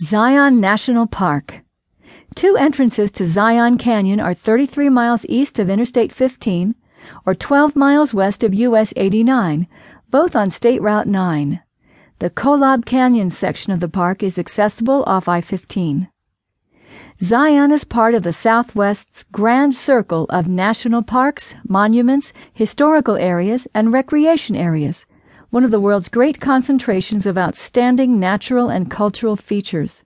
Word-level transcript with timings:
Zion 0.00 0.60
National 0.60 1.06
Park. 1.06 1.60
Two 2.34 2.56
entrances 2.56 3.12
to 3.12 3.28
Zion 3.28 3.78
Canyon 3.78 4.18
are 4.18 4.34
33 4.34 4.88
miles 4.88 5.24
east 5.28 5.60
of 5.60 5.70
Interstate 5.70 6.10
15 6.10 6.74
or 7.24 7.32
12 7.32 7.76
miles 7.76 8.12
west 8.12 8.42
of 8.42 8.52
US 8.54 8.92
89, 8.96 9.68
both 10.10 10.34
on 10.34 10.50
State 10.50 10.82
Route 10.82 11.06
9. 11.06 11.60
The 12.18 12.28
Kolob 12.28 12.84
Canyon 12.84 13.30
section 13.30 13.72
of 13.72 13.78
the 13.78 13.88
park 13.88 14.24
is 14.24 14.36
accessible 14.36 15.04
off 15.06 15.28
I 15.28 15.40
15. 15.40 16.08
Zion 17.22 17.70
is 17.70 17.84
part 17.84 18.14
of 18.14 18.24
the 18.24 18.32
Southwest's 18.32 19.24
grand 19.30 19.76
circle 19.76 20.26
of 20.28 20.48
national 20.48 21.04
parks, 21.04 21.54
monuments, 21.68 22.32
historical 22.52 23.14
areas, 23.14 23.68
and 23.72 23.92
recreation 23.92 24.56
areas 24.56 25.06
one 25.54 25.62
of 25.62 25.70
the 25.70 25.78
world's 25.78 26.08
great 26.08 26.40
concentrations 26.40 27.26
of 27.26 27.38
outstanding 27.38 28.18
natural 28.18 28.70
and 28.70 28.90
cultural 28.90 29.36
features. 29.36 30.02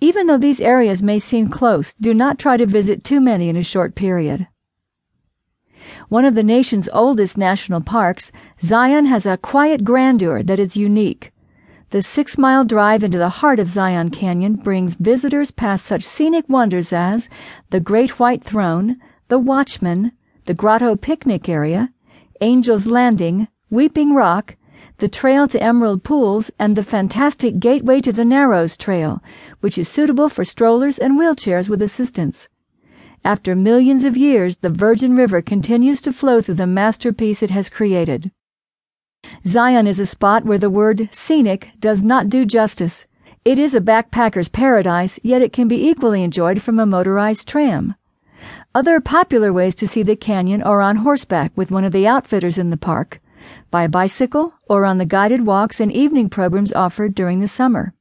Even 0.00 0.26
though 0.26 0.38
these 0.38 0.62
areas 0.62 1.02
may 1.02 1.18
seem 1.18 1.46
close, 1.50 1.92
do 2.00 2.14
not 2.14 2.38
try 2.38 2.56
to 2.56 2.64
visit 2.64 3.04
too 3.04 3.20
many 3.20 3.50
in 3.50 3.56
a 3.56 3.62
short 3.62 3.94
period. 3.94 4.48
One 6.08 6.24
of 6.24 6.34
the 6.34 6.42
nation's 6.42 6.88
oldest 6.90 7.36
national 7.36 7.82
parks, 7.82 8.32
Zion 8.62 9.04
has 9.04 9.26
a 9.26 9.36
quiet 9.36 9.84
grandeur 9.84 10.42
that 10.42 10.58
is 10.58 10.74
unique. 10.74 11.34
The 11.90 12.00
six 12.00 12.38
mile 12.38 12.64
drive 12.64 13.04
into 13.04 13.18
the 13.18 13.28
heart 13.28 13.60
of 13.60 13.68
Zion 13.68 14.08
Canyon 14.08 14.54
brings 14.54 14.94
visitors 14.94 15.50
past 15.50 15.84
such 15.84 16.02
scenic 16.02 16.48
wonders 16.48 16.94
as 16.94 17.28
the 17.68 17.80
Great 17.80 18.18
White 18.18 18.42
Throne, 18.42 18.96
the 19.28 19.38
Watchman, 19.38 20.12
the 20.46 20.54
Grotto 20.54 20.96
Picnic 20.96 21.46
Area, 21.46 21.92
Angel's 22.40 22.86
Landing, 22.86 23.48
Weeping 23.68 24.14
Rock, 24.14 24.56
the 25.02 25.08
trail 25.08 25.48
to 25.48 25.60
Emerald 25.60 26.04
Pools, 26.04 26.52
and 26.60 26.76
the 26.76 26.84
fantastic 26.84 27.58
Gateway 27.58 28.00
to 28.00 28.12
the 28.12 28.24
Narrows 28.24 28.76
Trail, 28.76 29.20
which 29.58 29.76
is 29.76 29.88
suitable 29.88 30.28
for 30.28 30.44
strollers 30.44 30.96
and 30.96 31.18
wheelchairs 31.18 31.68
with 31.68 31.82
assistance. 31.82 32.48
After 33.24 33.56
millions 33.56 34.04
of 34.04 34.16
years, 34.16 34.58
the 34.58 34.70
Virgin 34.70 35.16
River 35.16 35.42
continues 35.42 36.00
to 36.02 36.12
flow 36.12 36.40
through 36.40 36.54
the 36.54 36.68
masterpiece 36.68 37.42
it 37.42 37.50
has 37.50 37.68
created. 37.68 38.30
Zion 39.44 39.88
is 39.88 39.98
a 39.98 40.06
spot 40.06 40.44
where 40.44 40.56
the 40.56 40.70
word 40.70 41.08
scenic 41.10 41.70
does 41.80 42.04
not 42.04 42.28
do 42.28 42.44
justice. 42.44 43.06
It 43.44 43.58
is 43.58 43.74
a 43.74 43.80
backpacker's 43.80 44.48
paradise, 44.48 45.18
yet 45.24 45.42
it 45.42 45.52
can 45.52 45.66
be 45.66 45.88
equally 45.88 46.22
enjoyed 46.22 46.62
from 46.62 46.78
a 46.78 46.86
motorized 46.86 47.48
tram. 47.48 47.96
Other 48.72 49.00
popular 49.00 49.52
ways 49.52 49.74
to 49.74 49.88
see 49.88 50.04
the 50.04 50.14
canyon 50.14 50.62
are 50.62 50.80
on 50.80 50.96
horseback 50.98 51.50
with 51.56 51.72
one 51.72 51.84
of 51.84 51.90
the 51.90 52.06
outfitters 52.06 52.56
in 52.56 52.70
the 52.70 52.76
park, 52.76 53.20
by 53.70 53.86
bicycle, 53.86 54.54
or 54.68 54.84
on 54.84 54.98
the 54.98 55.04
guided 55.04 55.46
walks 55.46 55.80
and 55.80 55.92
evening 55.92 56.28
programs 56.28 56.72
offered 56.72 57.14
during 57.14 57.40
the 57.40 57.48
summer. 57.48 57.94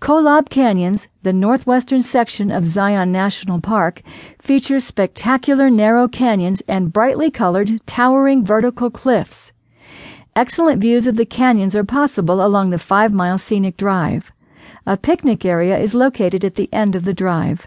Kolob 0.00 0.48
Canyons, 0.48 1.08
the 1.22 1.32
northwestern 1.32 2.02
section 2.02 2.52
of 2.52 2.66
Zion 2.66 3.10
National 3.10 3.60
Park, 3.60 4.02
features 4.38 4.84
spectacular 4.84 5.70
narrow 5.70 6.06
canyons 6.06 6.62
and 6.68 6.92
brightly 6.92 7.32
colored, 7.32 7.84
towering 7.84 8.44
vertical 8.44 8.90
cliffs. 8.90 9.50
Excellent 10.36 10.80
views 10.80 11.08
of 11.08 11.16
the 11.16 11.26
canyons 11.26 11.74
are 11.74 11.82
possible 11.82 12.46
along 12.46 12.70
the 12.70 12.78
five 12.78 13.12
mile 13.12 13.38
scenic 13.38 13.76
drive. 13.76 14.30
A 14.86 14.96
picnic 14.96 15.44
area 15.44 15.76
is 15.76 15.94
located 15.96 16.44
at 16.44 16.54
the 16.54 16.72
end 16.72 16.94
of 16.94 17.04
the 17.04 17.12
drive. 17.12 17.66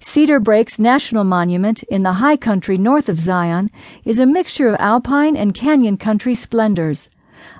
Cedar 0.00 0.40
Breaks 0.40 0.78
National 0.78 1.24
Monument 1.24 1.82
in 1.84 2.02
the 2.02 2.14
high 2.14 2.36
country 2.36 2.76
north 2.76 3.08
of 3.08 3.18
Zion 3.18 3.70
is 4.04 4.18
a 4.18 4.26
mixture 4.26 4.68
of 4.68 4.76
alpine 4.78 5.36
and 5.36 5.54
canyon 5.54 5.96
country 5.96 6.34
splendors. 6.34 7.10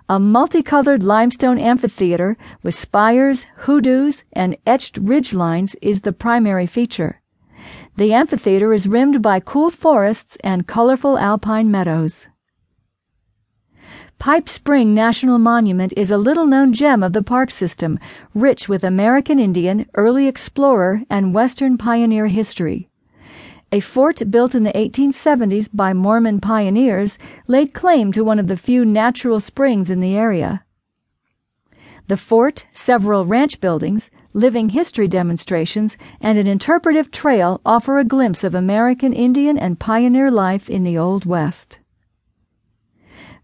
A 0.09 0.19
multicolored 0.21 1.03
limestone 1.03 1.59
amphitheater 1.59 2.37
with 2.63 2.75
spires, 2.75 3.47
hoodoos, 3.59 4.25
and 4.33 4.57
etched 4.67 4.99
ridge 4.99 5.33
lines 5.33 5.75
is 5.83 6.03
the 6.03 6.13
primary 6.13 6.67
feature. 6.67 7.21
The 7.97 8.13
amphitheater 8.13 8.73
is 8.73 8.89
rimmed 8.89 9.23
by 9.23 9.41
cool 9.41 9.71
forests 9.71 10.37
and 10.43 10.67
colorful 10.67 11.19
alpine 11.19 11.71
meadows. 11.71 12.29
Pipe 14.23 14.49
Spring 14.49 14.95
National 14.95 15.37
Monument 15.41 15.93
is 15.97 16.13
a 16.13 16.17
little 16.17 16.47
known 16.47 16.73
gem 16.73 17.03
of 17.03 17.13
the 17.13 17.25
park 17.25 17.51
system, 17.51 17.99
rich 18.37 18.69
with 18.69 18.85
American 18.85 19.41
Indian, 19.41 19.85
early 19.97 20.29
explorer, 20.29 21.03
and 21.11 21.35
Western 21.35 21.77
pioneer 21.77 22.29
history. 22.29 22.89
A 23.73 23.81
fort 23.81 24.31
built 24.31 24.55
in 24.55 24.63
the 24.63 24.71
1870s 24.75 25.71
by 25.75 25.93
Mormon 25.93 26.41
pioneers 26.41 27.19
laid 27.49 27.75
claim 27.75 28.13
to 28.13 28.23
one 28.23 28.39
of 28.39 28.47
the 28.47 28.57
few 28.57 28.85
natural 28.85 29.41
springs 29.41 29.91
in 29.91 29.99
the 29.99 30.15
area. 30.15 30.65
The 32.07 32.17
fort, 32.17 32.65
several 32.73 33.27
ranch 33.27 33.59
buildings, 33.59 34.09
living 34.33 34.69
history 34.69 35.09
demonstrations, 35.09 35.97
and 36.21 36.39
an 36.39 36.47
interpretive 36.47 37.11
trail 37.11 37.61
offer 37.67 37.99
a 37.99 38.05
glimpse 38.05 38.45
of 38.45 38.55
American 38.55 39.13
Indian 39.13 39.59
and 39.59 39.81
pioneer 39.81 40.31
life 40.31 40.71
in 40.71 40.85
the 40.85 40.97
Old 40.97 41.27
West. 41.27 41.81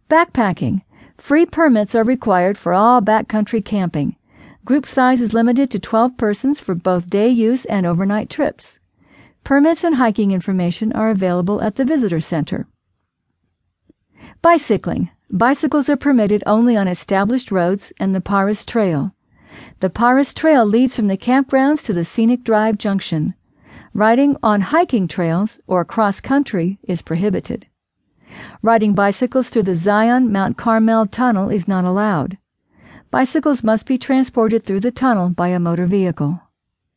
Backpacking. 0.09 0.81
Free 1.19 1.45
permits 1.45 1.95
are 1.95 2.03
required 2.03 2.57
for 2.57 2.73
all 2.73 3.03
backcountry 3.03 3.63
camping. 3.63 4.17
Group 4.65 4.87
size 4.87 5.21
is 5.21 5.35
limited 5.35 5.71
to 5.71 5.79
12 5.79 6.17
persons 6.17 6.61
for 6.61 6.75
both 6.75 7.11
day 7.11 7.29
use 7.29 7.67
and 7.67 7.85
overnight 7.85 8.31
trips. 8.31 8.79
Permits 9.45 9.85
and 9.85 9.97
hiking 9.97 10.31
information 10.31 10.93
are 10.95 11.11
available 11.11 11.61
at 11.61 11.77
the 11.77 11.85
Visitor 11.85 12.21
Center. 12.21 12.67
Bicycling. 14.41 15.11
Bicycles 15.31 15.91
are 15.91 15.97
permitted 15.97 16.43
only 16.47 16.75
on 16.75 16.89
established 16.89 17.51
roads 17.51 17.93
and 18.01 18.15
the 18.15 18.21
Pa'rus 18.23 18.65
Trail. 18.65 19.15
The 19.81 19.91
Pa'rus 19.91 20.33
Trail 20.33 20.65
leads 20.65 20.97
from 20.97 21.09
the 21.09 21.19
campgrounds 21.19 21.85
to 21.85 21.93
the 21.93 22.05
Scenic 22.05 22.45
Drive 22.45 22.79
Junction. 22.79 23.35
Riding 23.93 24.37
on 24.43 24.63
hiking 24.63 25.07
trails 25.07 25.61
or 25.67 25.85
cross 25.85 26.21
country 26.23 26.79
is 26.83 27.03
prohibited. 27.03 27.67
Riding 28.63 28.95
bicycles 28.95 29.49
through 29.49 29.65
the 29.65 29.75
Zion 29.75 30.33
Mount 30.33 30.57
Carmel 30.57 31.07
tunnel 31.07 31.49
is 31.51 31.69
not 31.69 31.85
allowed. 31.85 32.39
Bicycles 33.11 33.65
must 33.65 33.87
be 33.87 33.97
transported 33.97 34.63
through 34.63 34.81
the 34.81 34.91
tunnel 34.91 35.31
by 35.31 35.49
a 35.49 35.59
motor 35.59 35.87
vehicle. 35.87 36.41